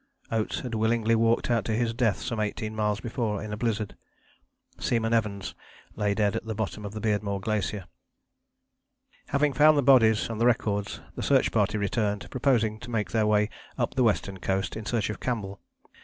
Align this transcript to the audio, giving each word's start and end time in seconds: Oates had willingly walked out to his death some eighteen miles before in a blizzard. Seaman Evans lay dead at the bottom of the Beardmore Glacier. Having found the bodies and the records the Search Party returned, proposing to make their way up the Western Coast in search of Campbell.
Oates 0.31 0.61
had 0.61 0.73
willingly 0.73 1.13
walked 1.13 1.51
out 1.51 1.63
to 1.65 1.73
his 1.75 1.93
death 1.93 2.19
some 2.21 2.39
eighteen 2.39 2.75
miles 2.75 2.99
before 2.99 3.43
in 3.43 3.53
a 3.53 3.55
blizzard. 3.55 3.95
Seaman 4.79 5.13
Evans 5.13 5.53
lay 5.95 6.15
dead 6.15 6.35
at 6.35 6.43
the 6.43 6.55
bottom 6.55 6.83
of 6.85 6.93
the 6.93 6.99
Beardmore 6.99 7.39
Glacier. 7.39 7.85
Having 9.27 9.53
found 9.53 9.77
the 9.77 9.83
bodies 9.83 10.27
and 10.27 10.41
the 10.41 10.47
records 10.47 11.01
the 11.15 11.21
Search 11.21 11.51
Party 11.51 11.77
returned, 11.77 12.27
proposing 12.31 12.79
to 12.79 12.89
make 12.89 13.11
their 13.11 13.27
way 13.27 13.47
up 13.77 13.93
the 13.93 14.01
Western 14.03 14.39
Coast 14.39 14.75
in 14.75 14.87
search 14.87 15.11
of 15.11 15.19
Campbell. 15.19 15.61